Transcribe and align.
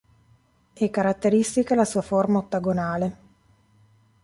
È 0.73 0.89
caratteristica 0.89 1.75
la 1.75 1.85
sua 1.85 2.01
forma 2.01 2.39
ottagonale. 2.39 3.17